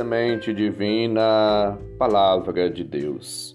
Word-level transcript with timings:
Semente 0.00 0.54
Divina, 0.54 1.78
Palavra 1.98 2.70
de 2.70 2.82
Deus. 2.82 3.54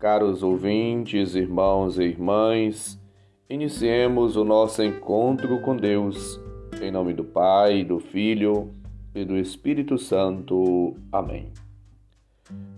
Caros 0.00 0.42
ouvintes, 0.42 1.36
irmãos 1.36 1.96
e 1.96 2.02
irmãs, 2.02 3.00
iniciemos 3.48 4.36
o 4.36 4.42
nosso 4.44 4.82
encontro 4.82 5.60
com 5.60 5.76
Deus, 5.76 6.40
em 6.82 6.90
nome 6.90 7.12
do 7.14 7.22
Pai, 7.22 7.84
do 7.84 8.00
Filho 8.00 8.74
e 9.14 9.24
do 9.24 9.36
Espírito 9.36 9.96
Santo. 9.96 10.96
Amém. 11.12 11.52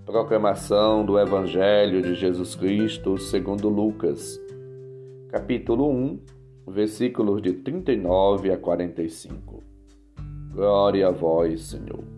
Proclamação 0.04 1.06
do 1.06 1.18
Evangelho 1.18 2.02
de 2.02 2.14
Jesus 2.14 2.54
Cristo 2.54 3.16
segundo 3.16 3.70
Lucas, 3.70 4.38
capítulo 5.30 5.90
1, 5.90 6.20
versículos 6.66 7.40
de 7.40 7.54
39 7.54 8.52
a 8.52 8.58
45. 8.58 9.64
Glória 10.52 11.08
a 11.08 11.10
vós, 11.10 11.62
Senhor. 11.62 12.17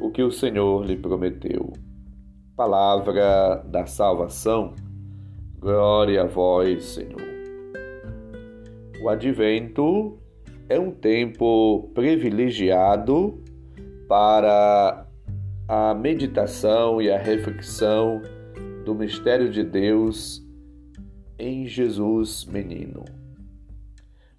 o 0.00 0.10
que 0.10 0.22
o 0.22 0.30
Senhor 0.30 0.84
lhe 0.84 0.96
prometeu. 0.96 1.72
Palavra 2.56 3.62
da 3.66 3.86
salvação. 3.86 4.74
Glória 5.58 6.22
a 6.22 6.26
vós, 6.26 6.84
Senhor. 6.84 7.20
O 9.02 9.08
advento 9.08 10.18
é 10.68 10.78
um 10.78 10.90
tempo 10.90 11.90
privilegiado 11.94 13.42
para 14.08 15.06
a 15.68 15.94
meditação 15.94 17.00
e 17.00 17.10
a 17.10 17.18
reflexão 17.18 18.22
do 18.84 18.94
mistério 18.94 19.50
de 19.50 19.64
Deus 19.64 20.44
em 21.38 21.66
Jesus 21.66 22.44
menino. 22.44 23.04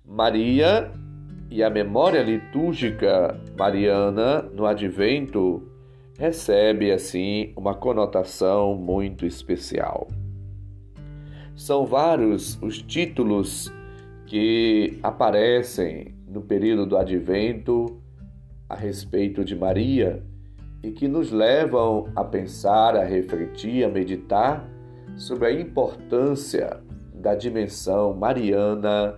Maria 0.06 0.92
e 1.50 1.64
a 1.64 1.70
memória 1.70 2.22
litúrgica 2.22 3.40
mariana 3.58 4.42
no 4.42 4.66
advento 4.66 5.64
recebe 6.18 6.92
assim 6.92 7.54
uma 7.56 7.74
conotação 7.74 8.76
muito 8.76 9.26
especial. 9.26 10.08
São 11.56 11.86
vários 11.86 12.62
os 12.62 12.82
títulos 12.82 13.72
que 14.26 15.00
aparecem 15.02 16.16
no 16.28 16.42
período 16.42 16.86
do 16.86 16.98
advento 16.98 18.02
a 18.70 18.76
respeito 18.76 19.44
de 19.44 19.56
Maria 19.56 20.24
e 20.84 20.92
que 20.92 21.08
nos 21.08 21.32
levam 21.32 22.10
a 22.16 22.24
pensar, 22.24 22.96
a 22.96 23.04
refletir, 23.04 23.84
a 23.84 23.90
meditar 23.90 24.68
sobre 25.16 25.48
a 25.48 25.52
importância 25.52 26.80
da 27.14 27.34
dimensão 27.34 28.14
mariana 28.14 29.18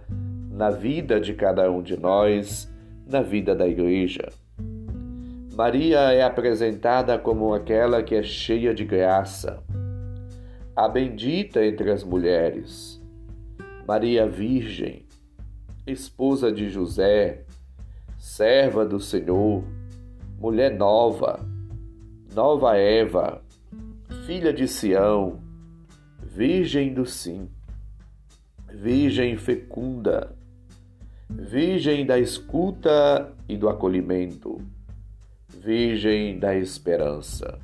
na 0.60 0.70
vida 0.70 1.22
de 1.22 1.34
cada 1.34 1.72
um 1.72 1.82
de 1.82 1.98
nós, 1.98 2.70
na 3.08 3.22
vida 3.22 3.56
da 3.56 3.66
igreja. 3.66 4.28
Maria 5.56 6.12
é 6.12 6.22
apresentada 6.22 7.18
como 7.18 7.54
aquela 7.54 8.04
que 8.04 8.14
é 8.14 8.22
cheia 8.22 8.74
de 8.74 8.84
graça, 8.84 9.64
a 10.76 10.86
bendita 10.90 11.66
entre 11.66 11.90
as 11.90 12.04
mulheres. 12.04 13.02
Maria 13.88 14.28
Virgem, 14.28 15.06
esposa 15.88 16.52
de 16.52 16.70
José, 16.70 17.46
serva 18.18 18.86
do 18.86 19.00
Senhor, 19.00 19.64
mulher 20.38 20.76
nova, 20.76 21.40
nova 22.36 22.76
Eva, 22.76 23.42
filha 24.26 24.52
de 24.52 24.68
Sião, 24.68 25.40
virgem 26.22 26.94
do 26.94 27.06
sim, 27.06 27.48
virgem 28.74 29.38
fecunda, 29.38 30.38
Virgem 31.32 32.08
da 32.08 32.18
escuta 32.18 33.32
e 33.48 33.56
do 33.56 33.70
acolhimento, 33.70 34.60
Virgem 35.48 36.40
da 36.40 36.56
esperança. 36.56 37.60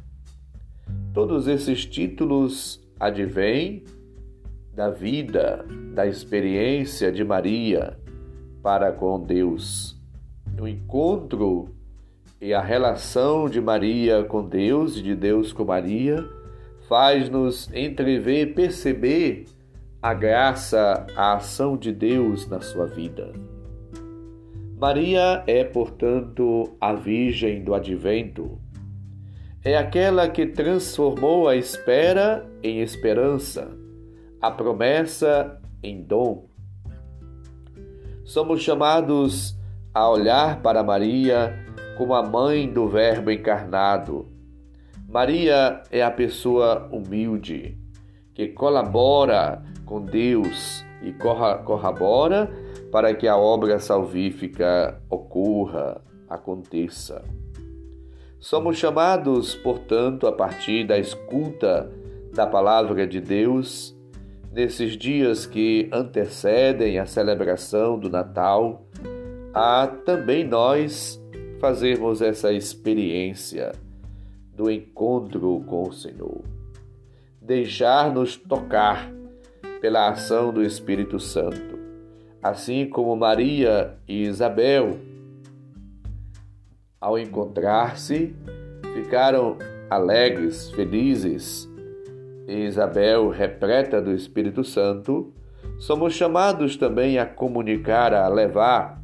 Todos 1.11 1.47
esses 1.47 1.83
títulos 1.83 2.79
advêm 2.99 3.83
da 4.71 4.91
vida, 4.91 5.65
da 5.95 6.05
experiência 6.05 7.11
de 7.11 7.23
Maria 7.23 7.97
para 8.61 8.91
com 8.91 9.19
Deus. 9.19 9.99
O 10.59 10.67
encontro 10.67 11.73
e 12.39 12.53
a 12.53 12.61
relação 12.61 13.49
de 13.49 13.59
Maria 13.59 14.23
com 14.25 14.47
Deus 14.47 14.95
e 14.97 15.01
de 15.01 15.15
Deus 15.15 15.51
com 15.51 15.65
Maria 15.65 16.23
faz-nos 16.87 17.67
entrever, 17.73 18.53
perceber 18.53 19.45
a 20.01 20.13
graça, 20.13 21.07
a 21.15 21.33
ação 21.33 21.75
de 21.75 21.91
Deus 21.91 22.47
na 22.47 22.61
sua 22.61 22.85
vida. 22.85 23.33
Maria 24.77 25.41
é, 25.47 25.63
portanto, 25.63 26.75
a 26.81 26.93
Virgem 26.93 27.63
do 27.63 27.73
Advento. 27.73 28.59
É 29.63 29.77
aquela 29.77 30.27
que 30.27 30.45
transformou 30.45 31.47
a 31.47 31.55
espera 31.55 32.45
em 32.61 32.81
esperança, 32.81 33.71
a 34.41 34.51
promessa 34.51 35.61
em 35.81 36.01
dom. 36.03 36.49
Somos 38.25 38.61
chamados 38.61 39.57
a 39.93 40.09
olhar 40.09 40.61
para 40.61 40.83
Maria 40.83 41.57
como 41.97 42.13
a 42.13 42.21
mãe 42.21 42.67
do 42.67 42.89
Verbo 42.89 43.31
encarnado. 43.31 44.29
Maria 45.07 45.83
é 45.89 46.03
a 46.03 46.11
pessoa 46.11 46.89
humilde 46.91 47.77
que 48.33 48.49
colabora 48.49 49.63
com 49.85 50.01
Deus 50.01 50.85
e 51.01 51.13
corrobora 51.13 52.64
para 52.95 53.13
que 53.13 53.27
a 53.27 53.35
obra 53.35 53.77
salvífica 53.77 55.01
ocorra, 55.09 56.01
aconteça. 56.29 57.25
Somos 58.39 58.77
chamados, 58.77 59.53
portanto, 59.53 60.25
a 60.27 60.31
partir 60.31 60.87
da 60.87 60.97
escuta 60.97 61.91
da 62.33 62.47
palavra 62.47 63.05
de 63.05 63.19
Deus, 63.19 63.93
nesses 64.49 64.95
dias 64.95 65.45
que 65.45 65.89
antecedem 65.91 66.97
a 66.97 67.05
celebração 67.05 67.99
do 67.99 68.09
Natal, 68.09 68.85
a 69.53 69.87
também 69.87 70.45
nós 70.45 71.21
fazermos 71.59 72.21
essa 72.21 72.53
experiência 72.53 73.73
do 74.55 74.71
encontro 74.71 75.61
com 75.67 75.89
o 75.89 75.91
Senhor. 75.91 76.43
Deixar-nos 77.41 78.37
tocar 78.37 79.11
pela 79.81 80.07
ação 80.07 80.53
do 80.53 80.63
Espírito 80.63 81.19
Santo 81.19 81.74
assim 82.45 82.87
como 82.87 83.15
Maria 83.15 83.97
e 84.07 84.21
Isabel, 84.21 84.99
ao 87.01 87.17
encontrar-se, 87.17 88.35
ficaram 88.93 89.57
alegres, 89.89 90.69
felizes. 90.69 91.67
E 92.47 92.65
Isabel, 92.65 93.29
repleta 93.29 93.99
do 93.99 94.13
Espírito 94.13 94.63
Santo, 94.63 95.33
somos 95.79 96.13
chamados 96.13 96.77
também 96.77 97.17
a 97.17 97.25
comunicar, 97.25 98.13
a 98.13 98.27
levar, 98.27 99.01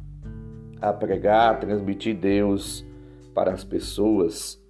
a 0.80 0.92
pregar, 0.92 1.54
a 1.54 1.56
transmitir 1.56 2.14
Deus 2.14 2.86
para 3.34 3.50
as 3.50 3.64
pessoas 3.64 4.62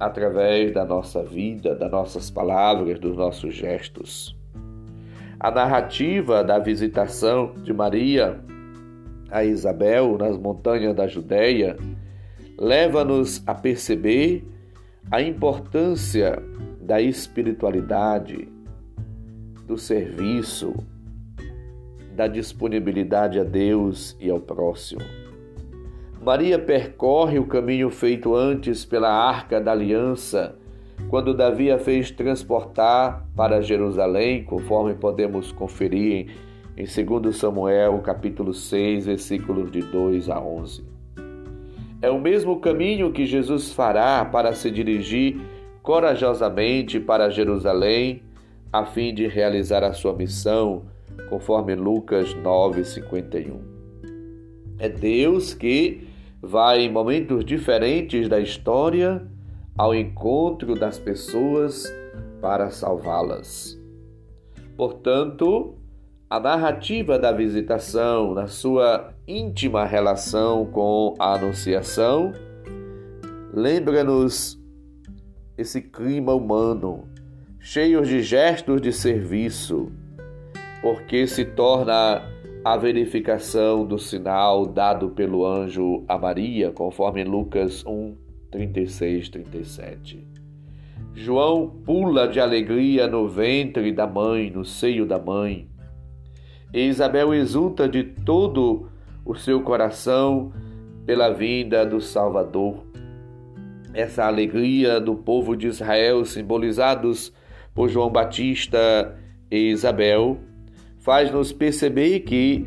através 0.00 0.72
da 0.72 0.86
nossa 0.86 1.22
vida, 1.22 1.74
das 1.74 1.90
nossas 1.90 2.30
palavras, 2.30 2.98
dos 2.98 3.14
nossos 3.14 3.54
gestos. 3.54 4.35
A 5.38 5.50
narrativa 5.50 6.42
da 6.42 6.58
visitação 6.58 7.54
de 7.62 7.72
Maria 7.72 8.40
a 9.30 9.44
Isabel 9.44 10.16
nas 10.18 10.38
montanhas 10.38 10.94
da 10.94 11.06
Judéia 11.06 11.76
leva-nos 12.58 13.42
a 13.46 13.54
perceber 13.54 14.44
a 15.10 15.20
importância 15.20 16.42
da 16.80 17.00
espiritualidade, 17.00 18.48
do 19.66 19.76
serviço, 19.76 20.74
da 22.14 22.26
disponibilidade 22.26 23.38
a 23.38 23.44
Deus 23.44 24.16
e 24.20 24.30
ao 24.30 24.40
próximo. 24.40 25.02
Maria 26.22 26.58
percorre 26.58 27.38
o 27.38 27.46
caminho 27.46 27.90
feito 27.90 28.34
antes 28.34 28.84
pela 28.84 29.10
arca 29.10 29.60
da 29.60 29.72
aliança, 29.72 30.56
quando 31.08 31.34
Davi 31.34 31.70
a 31.70 31.78
fez 31.78 32.10
transportar 32.10 33.26
para 33.36 33.60
Jerusalém, 33.60 34.44
conforme 34.44 34.94
podemos 34.94 35.52
conferir 35.52 36.28
em 36.76 36.84
2 36.84 37.36
Samuel, 37.36 37.98
capítulo 38.00 38.52
6, 38.52 39.06
versículos 39.06 39.70
de 39.70 39.80
2 39.80 40.28
a 40.28 40.40
11. 40.40 40.84
É 42.02 42.10
o 42.10 42.20
mesmo 42.20 42.60
caminho 42.60 43.12
que 43.12 43.24
Jesus 43.24 43.72
fará 43.72 44.24
para 44.24 44.52
se 44.52 44.70
dirigir 44.70 45.40
corajosamente 45.82 47.00
para 47.00 47.30
Jerusalém, 47.30 48.22
a 48.72 48.84
fim 48.84 49.14
de 49.14 49.26
realizar 49.26 49.84
a 49.84 49.92
sua 49.92 50.12
missão, 50.12 50.84
conforme 51.30 51.74
Lucas 51.74 52.34
9:51. 52.34 53.60
É 54.78 54.88
Deus 54.88 55.54
que 55.54 56.06
vai 56.42 56.80
em 56.82 56.92
momentos 56.92 57.44
diferentes 57.44 58.28
da 58.28 58.38
história 58.38 59.26
ao 59.76 59.94
encontro 59.94 60.74
das 60.74 60.98
pessoas 60.98 61.84
para 62.40 62.70
salvá-las. 62.70 63.78
Portanto, 64.76 65.74
a 66.28 66.40
narrativa 66.40 67.18
da 67.18 67.30
visitação, 67.30 68.34
na 68.34 68.46
sua 68.46 69.14
íntima 69.28 69.84
relação 69.84 70.66
com 70.66 71.14
a 71.18 71.34
Anunciação, 71.34 72.32
lembra-nos 73.52 74.60
esse 75.56 75.80
clima 75.80 76.34
humano, 76.34 77.08
cheio 77.60 78.02
de 78.02 78.22
gestos 78.22 78.80
de 78.80 78.92
serviço, 78.92 79.90
porque 80.82 81.26
se 81.26 81.44
torna 81.44 82.22
a 82.64 82.76
verificação 82.76 83.86
do 83.86 83.98
sinal 83.98 84.66
dado 84.66 85.10
pelo 85.10 85.46
anjo 85.46 86.04
a 86.08 86.18
Maria, 86.18 86.72
conforme 86.72 87.22
Lucas 87.24 87.84
1, 87.86 88.25
36, 88.50 89.28
37. 89.28 90.26
João 91.14 91.68
pula 91.68 92.28
de 92.28 92.40
alegria 92.40 93.06
no 93.06 93.28
ventre 93.28 93.92
da 93.92 94.06
mãe, 94.06 94.50
no 94.50 94.64
seio 94.64 95.06
da 95.06 95.18
mãe. 95.18 95.68
E 96.72 96.86
Isabel 96.88 97.32
exulta 97.32 97.88
de 97.88 98.04
todo 98.04 98.88
o 99.24 99.34
seu 99.34 99.62
coração 99.62 100.52
pela 101.04 101.30
vinda 101.30 101.84
do 101.86 102.00
Salvador. 102.00 102.84
Essa 103.94 104.26
alegria 104.26 105.00
do 105.00 105.14
povo 105.14 105.56
de 105.56 105.68
Israel, 105.68 106.24
simbolizados 106.24 107.32
por 107.74 107.88
João 107.88 108.10
Batista 108.10 109.16
e 109.50 109.70
Isabel, 109.70 110.38
faz-nos 110.98 111.52
perceber 111.52 112.20
que 112.20 112.66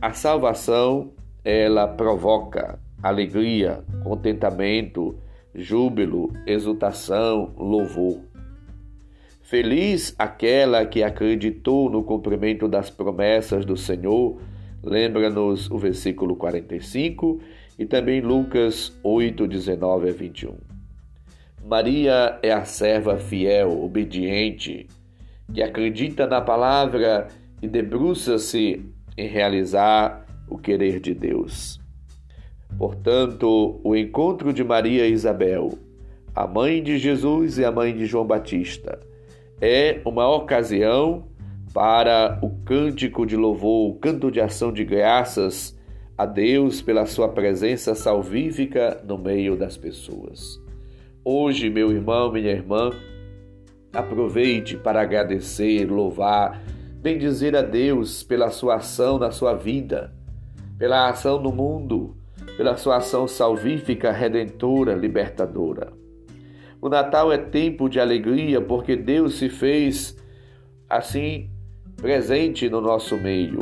a 0.00 0.12
salvação 0.12 1.12
ela 1.44 1.86
provoca 1.86 2.78
alegria, 3.02 3.84
contentamento, 4.02 5.18
júbilo, 5.54 6.32
exultação, 6.46 7.54
louvor. 7.56 8.20
Feliz 9.42 10.14
aquela 10.18 10.84
que 10.84 11.02
acreditou 11.02 11.88
no 11.88 12.02
cumprimento 12.02 12.68
das 12.68 12.90
promessas 12.90 13.64
do 13.64 13.76
Senhor, 13.76 14.40
lembra-nos 14.82 15.70
o 15.70 15.78
versículo 15.78 16.36
45 16.36 17.40
e 17.78 17.86
também 17.86 18.20
Lucas 18.20 18.98
8, 19.02 19.46
19 19.46 20.10
a 20.10 20.12
21. 20.12 20.54
Maria 21.64 22.38
é 22.42 22.52
a 22.52 22.64
serva 22.64 23.16
fiel, 23.16 23.82
obediente, 23.82 24.86
que 25.52 25.62
acredita 25.62 26.26
na 26.26 26.40
palavra 26.40 27.28
e 27.62 27.66
debruça-se 27.66 28.84
em 29.16 29.26
realizar 29.26 30.26
o 30.48 30.58
querer 30.58 31.00
de 31.00 31.14
Deus. 31.14 31.80
Portanto, 32.78 33.80
o 33.82 33.96
encontro 33.96 34.52
de 34.52 34.62
Maria 34.62 35.06
e 35.06 35.12
Isabel, 35.12 35.76
a 36.32 36.46
mãe 36.46 36.80
de 36.80 36.96
Jesus 36.96 37.58
e 37.58 37.64
a 37.64 37.72
mãe 37.72 37.92
de 37.92 38.06
João 38.06 38.24
Batista, 38.24 39.00
é 39.60 40.00
uma 40.04 40.28
ocasião 40.32 41.26
para 41.74 42.38
o 42.40 42.50
cântico 42.64 43.26
de 43.26 43.36
louvor, 43.36 43.90
o 43.90 43.94
canto 43.94 44.30
de 44.30 44.40
ação 44.40 44.72
de 44.72 44.84
graças 44.84 45.76
a 46.16 46.24
Deus 46.24 46.80
pela 46.80 47.04
sua 47.04 47.28
presença 47.28 47.96
salvífica 47.96 49.02
no 49.04 49.18
meio 49.18 49.56
das 49.56 49.76
pessoas. 49.76 50.60
Hoje, 51.24 51.68
meu 51.68 51.90
irmão, 51.90 52.32
minha 52.32 52.50
irmã, 52.50 52.90
aproveite 53.92 54.76
para 54.76 55.02
agradecer, 55.02 55.90
louvar, 55.90 56.62
bendizer 57.00 57.56
a 57.56 57.62
Deus 57.62 58.22
pela 58.22 58.50
sua 58.50 58.76
ação 58.76 59.18
na 59.18 59.32
sua 59.32 59.54
vida, 59.54 60.12
pela 60.78 61.08
ação 61.08 61.40
no 61.40 61.52
mundo, 61.52 62.16
pela 62.56 62.76
sua 62.76 62.96
ação 62.96 63.28
salvífica, 63.28 64.10
redentora, 64.10 64.94
libertadora. 64.94 65.92
O 66.80 66.88
Natal 66.88 67.32
é 67.32 67.38
tempo 67.38 67.88
de 67.88 67.98
alegria 67.98 68.60
porque 68.60 68.94
Deus 68.94 69.38
se 69.38 69.48
fez 69.48 70.16
assim 70.88 71.50
presente 71.96 72.68
no 72.68 72.80
nosso 72.80 73.16
meio. 73.16 73.60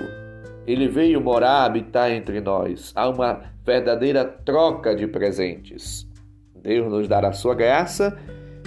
Ele 0.67 0.89
veio 0.89 1.21
morar, 1.21 1.65
habitar 1.65 2.11
entre 2.11 2.41
nós. 2.41 2.93
Há 2.95 3.09
uma 3.09 3.41
verdadeira 3.65 4.25
troca 4.25 4.95
de 4.95 5.07
presentes. 5.07 6.07
Deus 6.55 6.91
nos 6.91 7.09
dará 7.09 7.29
a 7.29 7.33
sua 7.33 7.55
graça 7.55 8.19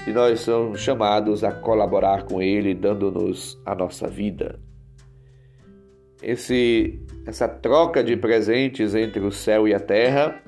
e 0.08 0.12
nós 0.12 0.40
somos 0.40 0.80
chamados 0.80 1.44
a 1.44 1.52
colaborar 1.52 2.24
com 2.24 2.42
Ele, 2.42 2.74
dando-nos 2.74 3.62
a 3.66 3.76
nossa 3.76 4.08
vida. 4.08 4.60
Esse, 6.22 7.00
essa 7.26 7.48
troca 7.48 8.04
de 8.04 8.18
presentes 8.18 8.94
entre 8.94 9.22
o 9.22 9.32
céu 9.32 9.68
e 9.68 9.74
a 9.74 9.80
terra 9.80 10.42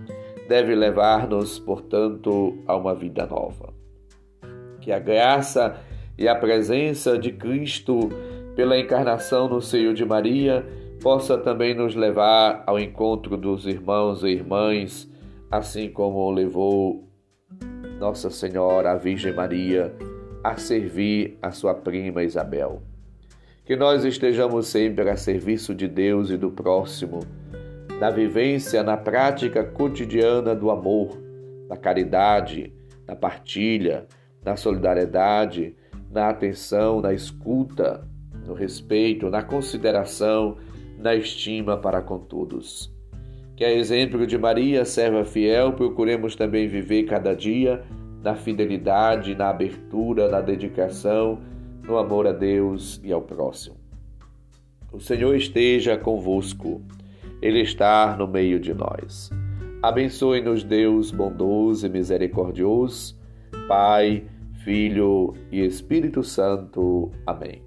deve 0.47 0.75
levar-nos, 0.75 1.59
portanto, 1.59 2.57
a 2.67 2.75
uma 2.75 2.93
vida 2.93 3.25
nova. 3.25 3.73
Que 4.81 4.91
a 4.91 4.99
graça 4.99 5.77
e 6.17 6.27
a 6.27 6.35
presença 6.35 7.17
de 7.17 7.31
Cristo 7.31 8.09
pela 8.55 8.77
encarnação 8.77 9.47
no 9.47 9.61
seio 9.61 9.93
de 9.93 10.05
Maria 10.05 10.65
possa 11.01 11.37
também 11.37 11.73
nos 11.73 11.95
levar 11.95 12.63
ao 12.67 12.79
encontro 12.79 13.37
dos 13.37 13.65
irmãos 13.65 14.23
e 14.23 14.27
irmãs, 14.27 15.09
assim 15.49 15.89
como 15.89 16.29
levou 16.29 17.07
nossa 17.99 18.29
Senhora, 18.29 18.91
a 18.91 18.95
Virgem 18.95 19.33
Maria, 19.33 19.93
a 20.43 20.57
servir 20.57 21.37
a 21.41 21.51
sua 21.51 21.73
prima 21.73 22.23
Isabel. 22.23 22.81
Que 23.63 23.75
nós 23.75 24.03
estejamos 24.03 24.67
sempre 24.67 25.09
a 25.09 25.15
serviço 25.15 25.75
de 25.75 25.87
Deus 25.87 26.29
e 26.31 26.37
do 26.37 26.49
próximo, 26.49 27.19
na 27.99 28.09
vivência, 28.09 28.81
na 28.81 28.97
prática 28.97 29.63
cotidiana 29.63 30.55
do 30.55 30.71
amor, 30.71 31.21
da 31.69 31.77
caridade, 31.77 32.73
na 33.07 33.15
partilha, 33.15 34.07
na 34.43 34.55
solidariedade, 34.55 35.75
na 36.11 36.29
atenção, 36.29 37.01
na 37.01 37.13
escuta, 37.13 38.07
no 38.47 38.55
respeito, 38.55 39.29
na 39.29 39.43
consideração, 39.43 40.57
na 40.97 41.13
estima 41.13 41.77
para 41.77 42.01
com 42.01 42.17
todos. 42.17 42.91
Que 43.55 43.63
a 43.63 43.71
exemplo 43.71 44.25
de 44.25 44.39
Maria, 44.39 44.83
serva 44.83 45.23
fiel, 45.23 45.73
procuremos 45.73 46.35
também 46.35 46.67
viver 46.67 47.03
cada 47.03 47.35
dia 47.35 47.83
na 48.23 48.35
fidelidade, 48.35 49.35
na 49.35 49.49
abertura, 49.49 50.27
na 50.27 50.41
dedicação, 50.41 51.39
no 51.83 51.97
amor 51.97 52.27
a 52.27 52.31
Deus 52.31 52.99
e 53.03 53.11
ao 53.11 53.21
próximo. 53.21 53.75
O 54.91 54.99
Senhor 54.99 55.35
esteja 55.35 55.97
convosco, 55.97 56.81
Ele 57.41 57.61
está 57.61 58.15
no 58.17 58.27
meio 58.27 58.59
de 58.59 58.73
nós. 58.73 59.29
Abençoe-nos, 59.81 60.63
Deus 60.63 61.11
bondoso 61.11 61.87
e 61.87 61.89
misericordioso, 61.89 63.17
Pai, 63.67 64.25
Filho 64.63 65.33
e 65.51 65.65
Espírito 65.65 66.23
Santo. 66.23 67.11
Amém. 67.25 67.63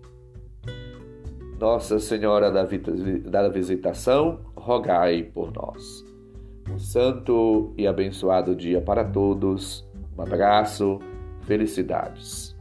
Nossa 1.58 1.98
Senhora 1.98 2.52
da 2.52 3.48
Visitação, 3.48 4.40
rogai 4.54 5.22
por 5.22 5.52
nós. 5.52 6.04
Um 6.70 6.78
santo 6.78 7.72
e 7.76 7.86
abençoado 7.86 8.54
dia 8.54 8.80
para 8.80 9.04
todos. 9.04 9.86
Um 10.16 10.22
abraço, 10.22 10.98
felicidades. 11.42 12.53